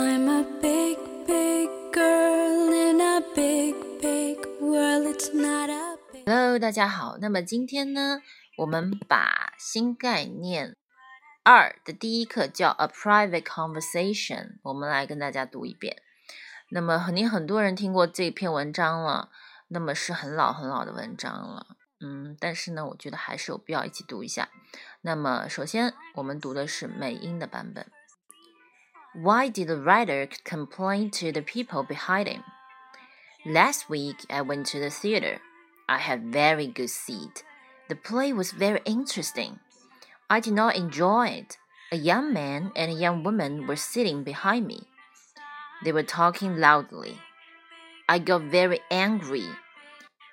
[0.00, 5.08] I'm a big, big girl in a big, big world.
[5.08, 6.22] It's not a big.
[6.24, 7.18] Hello，大家好。
[7.20, 8.22] 那么今天呢，
[8.58, 10.76] 我们把新概念
[11.42, 16.00] 二的第一课叫 A Private Conversation，我们来跟大家读一遍。
[16.70, 19.30] 那么肯定很多人听过这篇文章了，
[19.66, 21.66] 那么是很老很老的文章了。
[22.00, 24.48] 嗯，但是呢，我觉得还是有必要一起读一下。
[25.00, 27.84] 那么，首先我们读的是美音的版本。
[29.20, 32.44] Why did the writer complain to the people behind him?
[33.44, 35.40] Last week I went to the theater.
[35.88, 37.42] I had very good seat.
[37.88, 39.58] The play was very interesting.
[40.30, 41.58] I did not enjoy it.
[41.90, 44.86] A young man and a young woman were sitting behind me.
[45.82, 47.18] They were talking loudly.
[48.08, 49.48] I got very angry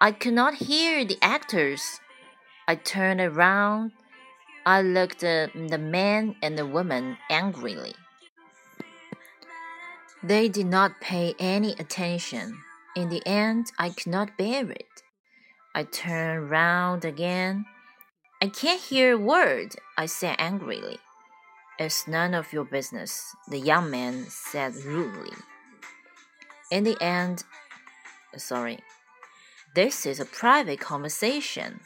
[0.00, 1.98] I could not hear the actors.
[2.68, 3.90] I turned around.
[4.64, 7.94] I looked at the man and the woman angrily.
[10.27, 12.57] They did not pay any attention.
[12.95, 15.03] In the end, I could not bear it.
[15.75, 17.65] I turned round again.
[18.41, 20.99] I can't hear a word, I said angrily.
[21.79, 25.35] It's none of your business, the young man said rudely.
[26.71, 27.43] In the end,
[28.37, 28.79] sorry,
[29.75, 31.79] this is a private conversation.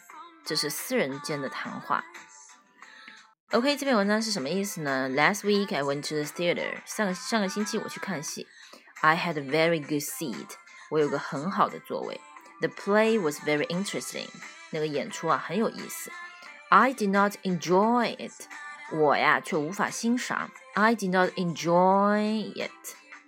[0.45, 2.03] 这是私人间的谈话。
[3.51, 5.09] OK，这篇文章是什么意思呢？
[5.09, 6.81] Last week I went to the theater.
[6.85, 8.45] 上个上个星期我去看戏。
[9.01, 10.49] I had a very good seat.
[10.89, 12.19] 我有个很好的座位。
[12.59, 14.27] The play was very interesting.
[14.71, 16.11] 那个演出啊很有意思。
[16.69, 18.33] I did not enjoy it.
[18.91, 20.51] 我呀却无法欣赏。
[20.73, 22.71] I did not enjoy it.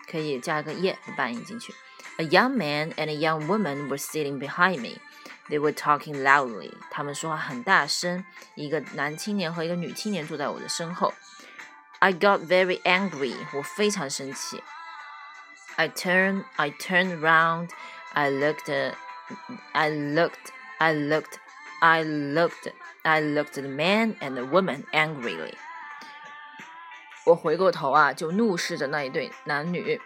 [0.09, 1.73] 可以加个 yet 的半音进去。
[2.20, 5.00] a young man and a young woman were sitting behind me.
[5.50, 6.73] They were talking loudly.
[6.92, 8.23] 他们说话很大声。
[8.56, 11.14] 一个男青年和一个女青年坐在我的身后。
[12.00, 13.36] I got very angry.
[13.54, 14.62] 我非常生气。
[15.76, 17.70] I turned, I turned round.
[18.14, 18.70] I looked,
[19.73, 21.38] I looked, I looked,
[21.80, 22.73] I looked,
[23.04, 25.54] I looked at the man and the woman angrily.
[27.26, 30.02] 我回过头啊，就怒视着那一对男女。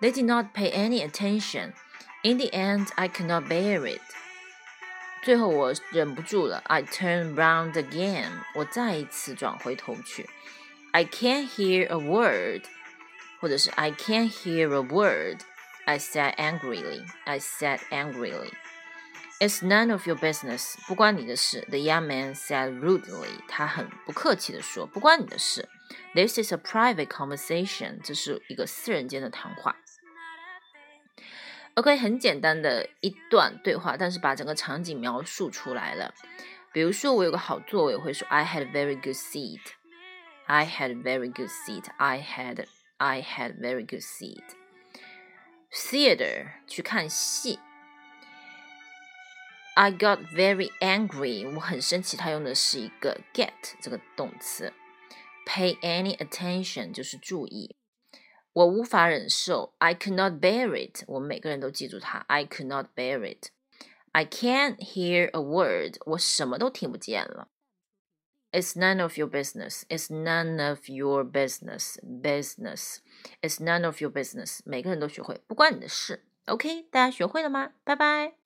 [0.00, 1.72] they did not pay any attention.
[2.22, 4.00] In the end, I could not bear it.
[5.22, 8.30] 最后我忍不住了，I turned round again.
[8.54, 10.28] 我再一次转回头去。
[10.92, 12.62] I can't hear a word，
[13.40, 15.40] 或者是 I can't hear a word.
[15.84, 17.04] I said angrily.
[17.24, 18.50] I said angrily.
[19.38, 20.76] It's none of your business.
[20.86, 21.66] 不关你的事。
[21.68, 23.40] The young man said rudely.
[23.48, 25.68] 他很不客气地说，不关你的事。
[26.14, 28.00] This is a private conversation.
[28.02, 29.76] 这是一个私人间的谈话。
[31.75, 36.13] OK，很简单的一段对话，但是把整个场景描述出来了。
[36.73, 39.61] 比如说，我有个好座位，我会说 I had a very good seat.
[40.45, 41.85] I had a very good seat.
[41.97, 42.65] I had
[42.97, 44.43] I had a very good seat.
[45.71, 47.59] Theater 去看戏。
[49.75, 52.17] I got very angry，我很生气。
[52.17, 54.73] 它用的是一个 get 这个动词。
[55.47, 57.75] Pay any attention 就是注意。
[58.53, 61.03] 我无法忍受，I cannot bear it。
[61.07, 63.49] 我们每个人都记住它，I cannot bear it。
[64.11, 65.97] I can't hear a word。
[66.05, 67.47] 我什么都听不见了。
[68.51, 69.83] It's none of your business.
[69.87, 71.95] It's none of your business.
[72.03, 72.97] Business.
[73.41, 74.59] It's none of your business.
[74.65, 76.25] 每个人都学会，不关你的事。
[76.47, 77.71] OK，大家学会了吗？
[77.85, 78.40] 拜拜。